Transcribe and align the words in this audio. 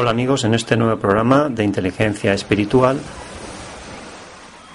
Hola 0.00 0.12
amigos, 0.12 0.44
en 0.44 0.54
este 0.54 0.78
nuevo 0.78 0.98
programa 0.98 1.50
de 1.50 1.62
inteligencia 1.62 2.32
espiritual 2.32 2.98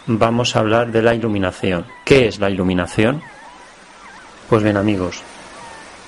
vamos 0.06 0.56
a 0.56 0.60
hablar 0.60 0.92
de 0.92 1.02
la 1.02 1.16
iluminación. 1.16 1.88
¿Qué 2.06 2.28
es 2.28 2.38
la 2.38 2.52
iluminación? 2.52 3.24
Pues 4.48 4.62
bien 4.62 4.78
amigos, 4.78 5.24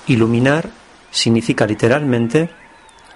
iluminar 0.06 0.70
significa 1.10 1.66
literalmente 1.66 2.48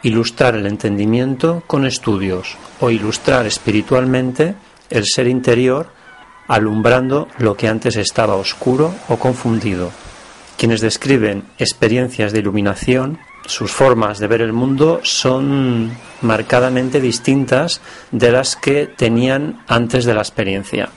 ilustrar 0.03 0.57
el 0.57 0.67
entendimiento 0.67 1.63
con 1.69 1.87
estudios 1.87 2.57
o 2.81 2.91
ilustrar 2.91 3.47
espiritualmente 3.47 4.57
el 4.91 5.05
ser 5.07 5.29
interior 5.29 5.87
alumbrando 6.49 7.29
lo 7.39 7.57
que 7.57 7.69
antes 7.69 7.95
estaba 7.95 8.35
oscuro 8.35 8.93
o 9.09 9.21
confundido. 9.21 9.93
Quienes 10.59 10.81
describen 10.81 11.45
experiencias 11.59 12.33
de 12.33 12.41
iluminación 12.41 13.21
sus 13.47 13.73
formas 13.73 14.19
de 14.19 14.27
ver 14.27 14.41
el 14.41 14.53
mundo 14.53 15.01
son 15.03 15.93
marcadamente 16.21 17.01
distintas 17.01 17.81
de 18.11 18.33
las 18.33 18.57
que 18.57 18.87
tenían 18.87 19.63
antes 19.67 20.05
de 20.05 20.15
la 20.15 20.21
experiencia. 20.21 20.89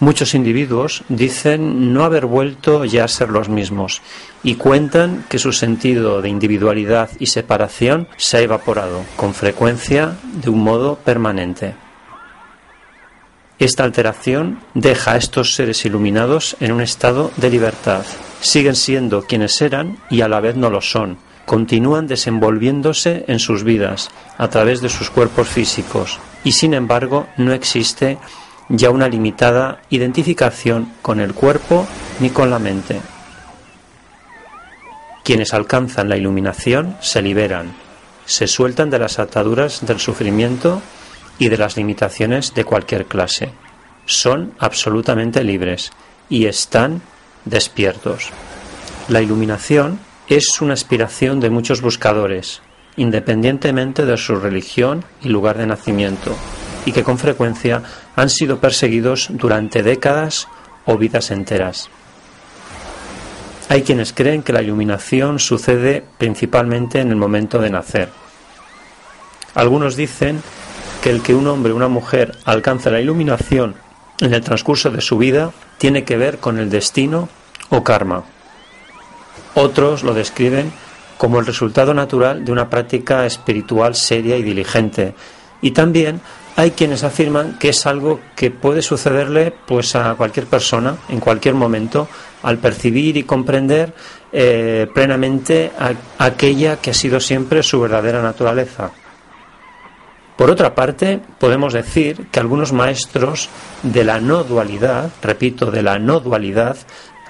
Muchos 0.00 0.34
individuos 0.34 1.02
dicen 1.08 1.92
no 1.92 2.04
haber 2.04 2.26
vuelto 2.26 2.84
ya 2.84 3.02
a 3.02 3.08
ser 3.08 3.30
los 3.30 3.48
mismos 3.48 4.00
y 4.44 4.54
cuentan 4.54 5.24
que 5.28 5.40
su 5.40 5.52
sentido 5.52 6.22
de 6.22 6.28
individualidad 6.28 7.10
y 7.18 7.26
separación 7.26 8.06
se 8.16 8.36
ha 8.36 8.40
evaporado 8.40 9.04
con 9.16 9.34
frecuencia 9.34 10.16
de 10.34 10.50
un 10.50 10.62
modo 10.62 10.96
permanente. 10.96 11.74
Esta 13.58 13.82
alteración 13.82 14.60
deja 14.74 15.14
a 15.14 15.16
estos 15.16 15.56
seres 15.56 15.84
iluminados 15.84 16.56
en 16.60 16.70
un 16.70 16.80
estado 16.80 17.32
de 17.36 17.50
libertad. 17.50 18.04
Siguen 18.40 18.76
siendo 18.76 19.22
quienes 19.22 19.60
eran 19.60 19.98
y 20.10 20.20
a 20.20 20.28
la 20.28 20.40
vez 20.40 20.56
no 20.56 20.70
lo 20.70 20.80
son. 20.80 21.18
Continúan 21.44 22.06
desenvolviéndose 22.06 23.24
en 23.26 23.38
sus 23.38 23.64
vidas 23.64 24.10
a 24.36 24.48
través 24.48 24.80
de 24.80 24.88
sus 24.88 25.10
cuerpos 25.10 25.48
físicos 25.48 26.18
y 26.44 26.52
sin 26.52 26.74
embargo 26.74 27.26
no 27.36 27.52
existe 27.52 28.18
ya 28.68 28.90
una 28.90 29.08
limitada 29.08 29.80
identificación 29.88 30.92
con 31.00 31.20
el 31.20 31.34
cuerpo 31.34 31.86
ni 32.20 32.30
con 32.30 32.50
la 32.50 32.58
mente. 32.58 33.00
Quienes 35.24 35.54
alcanzan 35.54 36.08
la 36.08 36.16
iluminación 36.16 36.96
se 37.00 37.22
liberan, 37.22 37.72
se 38.24 38.46
sueltan 38.46 38.90
de 38.90 38.98
las 38.98 39.18
ataduras 39.18 39.86
del 39.86 40.00
sufrimiento 40.00 40.82
y 41.38 41.48
de 41.48 41.56
las 41.56 41.76
limitaciones 41.76 42.54
de 42.54 42.64
cualquier 42.64 43.06
clase. 43.06 43.50
Son 44.06 44.54
absolutamente 44.58 45.44
libres 45.44 45.92
y 46.28 46.46
están 46.46 47.02
despiertos. 47.44 48.30
La 49.08 49.22
iluminación 49.22 49.98
es 50.28 50.60
una 50.60 50.74
aspiración 50.74 51.40
de 51.40 51.50
muchos 51.50 51.80
buscadores, 51.80 52.60
independientemente 52.96 54.04
de 54.04 54.16
su 54.16 54.36
religión 54.36 55.04
y 55.22 55.28
lugar 55.28 55.56
de 55.56 55.66
nacimiento, 55.66 56.36
y 56.84 56.92
que 56.92 57.04
con 57.04 57.18
frecuencia 57.18 57.82
han 58.16 58.28
sido 58.28 58.60
perseguidos 58.60 59.28
durante 59.30 59.82
décadas 59.82 60.48
o 60.84 60.98
vidas 60.98 61.30
enteras. 61.30 61.88
Hay 63.70 63.82
quienes 63.82 64.12
creen 64.12 64.42
que 64.42 64.52
la 64.52 64.62
iluminación 64.62 65.38
sucede 65.38 66.04
principalmente 66.16 67.00
en 67.00 67.10
el 67.10 67.16
momento 67.16 67.58
de 67.58 67.70
nacer. 67.70 68.08
Algunos 69.54 69.96
dicen 69.96 70.42
que 71.02 71.10
el 71.10 71.22
que 71.22 71.34
un 71.34 71.46
hombre 71.46 71.72
o 71.72 71.76
una 71.76 71.88
mujer 71.88 72.36
alcance 72.44 72.90
la 72.90 73.00
iluminación 73.00 73.74
en 74.20 74.34
el 74.34 74.42
transcurso 74.42 74.90
de 74.90 75.00
su 75.00 75.18
vida 75.18 75.52
tiene 75.78 76.04
que 76.04 76.16
ver 76.16 76.38
con 76.38 76.58
el 76.58 76.70
destino 76.70 77.28
o 77.70 77.82
karma. 77.82 78.24
Otros 79.54 80.02
lo 80.02 80.14
describen 80.14 80.72
como 81.16 81.40
el 81.40 81.46
resultado 81.46 81.94
natural 81.94 82.44
de 82.44 82.52
una 82.52 82.70
práctica 82.70 83.26
espiritual 83.26 83.94
seria 83.94 84.36
y 84.36 84.42
diligente. 84.42 85.14
Y 85.60 85.72
también 85.72 86.20
hay 86.56 86.72
quienes 86.72 87.04
afirman 87.04 87.58
que 87.58 87.70
es 87.70 87.86
algo 87.86 88.20
que 88.36 88.50
puede 88.50 88.82
sucederle 88.82 89.52
pues 89.66 89.94
a 89.96 90.14
cualquier 90.14 90.46
persona 90.46 90.96
en 91.08 91.20
cualquier 91.20 91.54
momento 91.54 92.08
al 92.42 92.58
percibir 92.58 93.16
y 93.16 93.24
comprender 93.24 93.92
eh, 94.32 94.86
plenamente 94.92 95.72
aquella 96.18 96.76
que 96.76 96.90
ha 96.90 96.94
sido 96.94 97.20
siempre 97.20 97.62
su 97.62 97.80
verdadera 97.80 98.22
naturaleza. 98.22 98.90
Por 100.38 100.52
otra 100.52 100.76
parte, 100.76 101.18
podemos 101.40 101.72
decir 101.72 102.28
que 102.30 102.38
algunos 102.38 102.72
maestros 102.72 103.48
de 103.82 104.04
la 104.04 104.20
no 104.20 104.44
dualidad, 104.44 105.10
repito, 105.20 105.72
de 105.72 105.82
la 105.82 105.98
no 105.98 106.20
dualidad, 106.20 106.76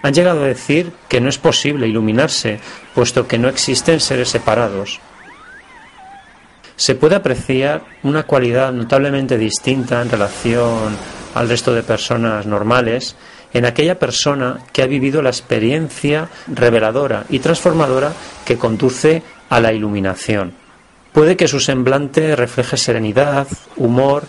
han 0.03 0.13
llegado 0.13 0.45
a 0.45 0.49
decir 0.49 0.93
que 1.09 1.19
no 1.19 1.31
es 1.31 1.39
posible 1.39 1.89
iluminarse, 1.89 2.61
puesto 2.95 3.27
que 3.27 3.39
no 3.39 3.49
existen 3.49 4.01
seres 4.01 4.29
separados. 4.29 5.01
Se 6.77 6.97
puede 6.97 7.17
apreciar 7.17 7.83
una 8.03 8.25
cualidad 8.25 8.73
notablemente 8.73 9.39
distinta 9.39 10.03
en 10.03 10.11
relación 10.11 10.95
al 11.35 11.49
resto 11.49 11.73
de 11.73 11.83
personas 11.83 12.45
normales 12.45 13.17
en 13.55 13.65
aquella 13.65 13.99
persona 13.99 14.59
que 14.71 14.83
ha 14.83 14.87
vivido 14.87 15.23
la 15.23 15.31
experiencia 15.31 16.29
reveladora 16.47 17.25
y 17.31 17.39
transformadora 17.39 18.13
que 18.45 18.59
conduce 18.59 19.23
a 19.49 19.61
la 19.61 19.73
iluminación. 19.73 20.68
Puede 21.13 21.37
que 21.37 21.49
su 21.49 21.61
semblante 21.61 22.37
refleje 22.37 22.77
serenidad, 22.77 23.49
humor 23.77 24.25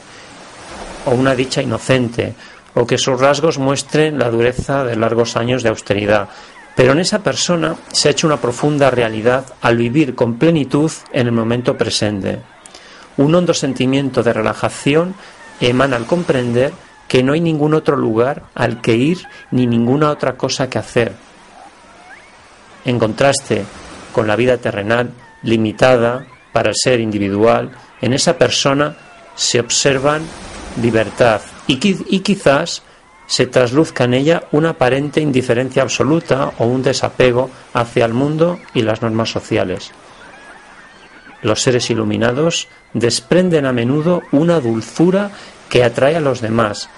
o 1.05 1.11
una 1.11 1.35
dicha 1.35 1.61
inocente, 1.61 2.35
o 2.73 2.87
que 2.87 2.97
sus 2.97 3.19
rasgos 3.19 3.57
muestren 3.57 4.19
la 4.19 4.29
dureza 4.29 4.83
de 4.83 4.95
largos 4.95 5.35
años 5.35 5.63
de 5.63 5.69
austeridad. 5.69 6.29
Pero 6.75 6.93
en 6.93 6.99
esa 6.99 7.19
persona 7.19 7.75
se 7.91 8.07
ha 8.07 8.11
hecho 8.11 8.27
una 8.27 8.39
profunda 8.39 8.89
realidad 8.89 9.45
al 9.61 9.77
vivir 9.77 10.15
con 10.15 10.37
plenitud 10.37 10.91
en 11.11 11.27
el 11.27 11.33
momento 11.33 11.77
presente. 11.77 12.39
Un 13.17 13.35
hondo 13.35 13.53
sentimiento 13.53 14.23
de 14.23 14.31
relajación 14.31 15.15
emana 15.59 15.97
al 15.97 16.05
comprender 16.05 16.71
que 17.09 17.23
no 17.23 17.33
hay 17.33 17.41
ningún 17.41 17.73
otro 17.73 17.97
lugar 17.97 18.43
al 18.55 18.81
que 18.81 18.95
ir 18.95 19.27
ni 19.51 19.67
ninguna 19.67 20.11
otra 20.11 20.37
cosa 20.37 20.69
que 20.69 20.77
hacer. 20.77 21.13
En 22.85 22.97
contraste 22.97 23.65
con 24.13 24.27
la 24.27 24.37
vida 24.37 24.57
terrenal, 24.57 25.11
limitada, 25.43 26.27
para 26.51 26.69
el 26.69 26.75
ser 26.75 26.99
individual, 26.99 27.71
en 28.01 28.13
esa 28.13 28.37
persona 28.37 28.95
se 29.35 29.59
observan 29.59 30.23
libertad 30.81 31.41
y, 31.67 31.79
y 32.15 32.19
quizás 32.19 32.83
se 33.27 33.45
trasluzca 33.45 34.05
en 34.05 34.15
ella 34.15 34.43
una 34.51 34.71
aparente 34.71 35.21
indiferencia 35.21 35.83
absoluta 35.83 36.51
o 36.57 36.65
un 36.65 36.81
desapego 36.81 37.49
hacia 37.73 38.05
el 38.05 38.13
mundo 38.13 38.59
y 38.73 38.81
las 38.81 39.01
normas 39.01 39.29
sociales. 39.29 39.91
Los 41.41 41.61
seres 41.61 41.89
iluminados 41.89 42.67
desprenden 42.93 43.65
a 43.65 43.71
menudo 43.71 44.23
una 44.31 44.59
dulzura 44.59 45.31
que 45.69 45.83
atrae 45.83 46.17
a 46.17 46.21
los 46.21 46.41
demás. 46.41 46.89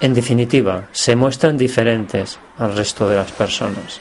En 0.00 0.14
definitiva, 0.14 0.88
se 0.92 1.16
muestran 1.16 1.56
diferentes 1.56 2.38
al 2.58 2.76
resto 2.76 3.08
de 3.08 3.16
las 3.16 3.32
personas. 3.32 4.00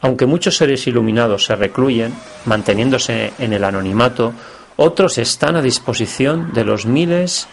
Aunque 0.00 0.26
muchos 0.26 0.56
seres 0.56 0.86
iluminados 0.86 1.44
se 1.44 1.56
recluyen, 1.56 2.14
manteniéndose 2.44 3.32
en 3.38 3.52
el 3.52 3.64
anonimato, 3.64 4.32
otros 4.76 5.18
están 5.18 5.56
a 5.56 5.62
disposición 5.62 6.52
de 6.52 6.64
los 6.64 6.86
miles 6.86 7.48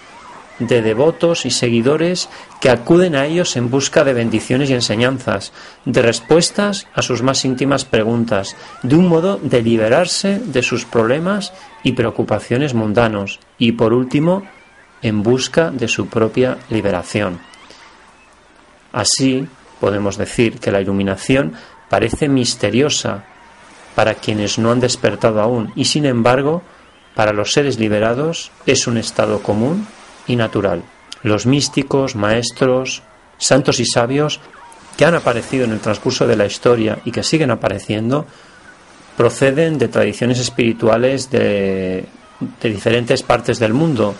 de 0.60 0.82
devotos 0.82 1.46
y 1.46 1.52
seguidores 1.52 2.30
que 2.62 2.70
acuden 2.70 3.16
a 3.16 3.26
ellos 3.26 3.58
en 3.58 3.70
busca 3.70 4.04
de 4.04 4.14
bendiciones 4.14 4.70
y 4.70 4.74
enseñanzas, 4.74 5.52
de 5.86 6.02
respuestas 6.02 6.88
a 6.94 7.02
sus 7.02 7.22
más 7.22 7.44
íntimas 7.46 7.84
preguntas, 7.84 8.56
de 8.84 8.96
un 8.96 9.08
modo 9.08 9.38
de 9.38 9.62
liberarse 9.62 10.40
de 10.40 10.64
sus 10.64 10.86
problemas 10.86 11.54
y 11.84 11.94
preocupaciones 11.94 12.74
mundanos 12.74 13.40
y, 13.58 13.74
por 13.74 13.94
último, 13.94 14.44
en 15.02 15.24
busca 15.24 15.72
de 15.72 15.88
su 15.88 16.08
propia 16.08 16.58
liberación. 16.70 17.40
Así, 18.94 19.48
podemos 19.80 20.18
decir 20.18 20.60
que 20.60 20.72
la 20.72 20.80
iluminación 20.80 21.54
parece 21.90 22.28
misteriosa 22.28 23.24
para 23.96 24.16
quienes 24.16 24.60
no 24.60 24.72
han 24.72 24.80
despertado 24.80 25.42
aún 25.42 25.72
y 25.76 25.86
sin 25.86 26.06
embargo 26.06 26.62
para 27.16 27.34
los 27.34 27.52
seres 27.52 27.80
liberados 27.80 28.52
es 28.66 28.88
un 28.88 28.98
estado 28.98 29.42
común 29.42 29.88
y 30.28 30.36
natural. 30.36 30.84
Los 31.24 31.46
místicos, 31.46 32.16
maestros, 32.16 33.04
santos 33.38 33.80
y 33.80 33.86
sabios 33.86 34.42
que 34.98 35.06
han 35.06 35.16
aparecido 35.16 35.66
en 35.66 35.72
el 35.72 35.80
transcurso 35.80 36.28
de 36.28 36.36
la 36.36 36.46
historia 36.46 37.00
y 37.06 37.12
que 37.12 37.24
siguen 37.24 37.52
apareciendo 37.52 38.26
proceden 39.18 39.78
de 39.78 39.88
tradiciones 39.88 40.40
espirituales 40.40 41.30
de, 41.32 42.06
diferentes 42.62 43.24
partes 43.24 43.60
del 43.60 43.74
mundo, 43.74 44.14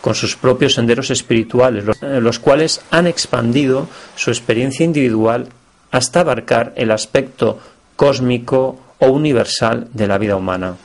con 0.00 0.14
sus 0.14 0.36
propios 0.36 0.74
senderos 0.74 1.10
espirituales, 1.10 1.84
los, 2.02 2.38
cuales 2.38 2.80
han 2.90 3.06
expandido 3.06 3.88
su 4.16 4.30
experiencia 4.30 4.84
individual 4.84 5.48
hasta 5.90 6.20
abarcar 6.20 6.72
el 6.76 6.90
aspecto 6.90 7.58
cósmico 7.96 8.78
o 8.98 9.06
universal 9.08 9.88
de 9.92 10.06
la 10.06 10.18
vida 10.18 10.36
humana. 10.36 10.76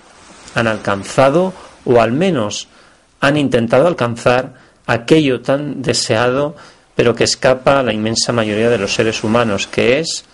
Han 0.56 0.68
alcanzado, 0.68 1.54
o 1.86 2.02
al 2.02 2.12
menos 2.12 2.68
han 3.20 3.38
intentado 3.38 3.88
alcanzar, 3.88 4.54
aquello 4.86 5.42
tan 5.42 5.82
deseado, 5.82 6.56
pero 6.96 7.16
que 7.16 7.24
escapa 7.24 7.80
a 7.80 7.84
la 7.84 7.94
inmensa 7.94 8.34
mayoría 8.34 8.70
de 8.70 8.78
los 8.78 8.94
seres 8.94 9.24
humanos, 9.24 9.68
que 9.68 10.00
es 10.00 10.26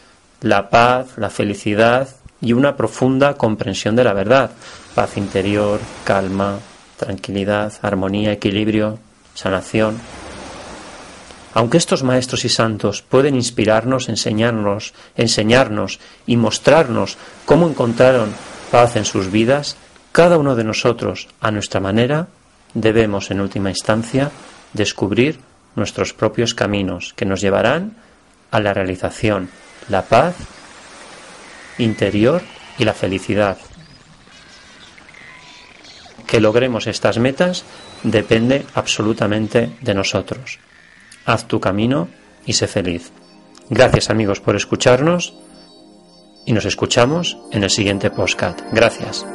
la 0.41 0.69
paz, 0.69 1.17
la 1.17 1.29
felicidad 1.29 2.07
y 2.41 2.53
una 2.53 2.75
profunda 2.75 3.35
comprensión 3.35 3.95
de 3.95 4.03
la 4.03 4.13
verdad. 4.13 4.51
Paz 4.95 5.17
interior, 5.17 5.79
calma, 6.03 6.59
tranquilidad, 6.97 7.73
armonía, 7.81 8.31
equilibrio, 8.31 8.99
sanación. 9.33 9.97
Aunque 11.53 11.77
estos 11.77 12.03
maestros 12.03 12.45
y 12.45 12.49
santos 12.49 13.01
pueden 13.01 13.35
inspirarnos, 13.35 14.07
enseñarnos, 14.07 14.93
enseñarnos 15.17 15.99
y 16.27 16.37
mostrarnos 16.37 17.17
cómo 17.45 17.67
encontraron 17.67 18.33
paz 18.71 18.95
en 18.95 19.05
sus 19.05 19.31
vidas, 19.31 19.75
cada 20.11 20.37
uno 20.37 20.55
de 20.55 20.63
nosotros, 20.63 21.27
a 21.41 21.51
nuestra 21.51 21.79
manera, 21.79 22.27
debemos 22.73 23.31
en 23.31 23.41
última 23.41 23.69
instancia 23.69 24.31
descubrir 24.73 25.39
nuestros 25.75 26.13
propios 26.13 26.53
caminos 26.53 27.13
que 27.15 27.25
nos 27.25 27.41
llevarán 27.41 27.95
a 28.51 28.59
la 28.59 28.73
realización, 28.73 29.49
la 29.87 30.03
paz 30.03 30.35
interior 31.77 32.43
y 32.77 32.85
la 32.85 32.93
felicidad. 32.93 33.57
Que 36.27 36.39
logremos 36.39 36.85
estas 36.85 37.17
metas 37.17 37.63
depende 38.03 38.65
absolutamente 38.75 39.71
de 39.81 39.93
nosotros. 39.95 40.59
Haz 41.25 41.45
tu 41.45 41.59
camino 41.59 42.07
y 42.45 42.53
sé 42.53 42.67
feliz. 42.67 43.11
Gracias 43.69 44.09
amigos 44.09 44.39
por 44.39 44.55
escucharnos 44.55 45.35
y 46.45 46.53
nos 46.53 46.65
escuchamos 46.65 47.37
en 47.51 47.63
el 47.63 47.69
siguiente 47.69 48.09
postcat. 48.09 48.61
Gracias. 48.71 49.25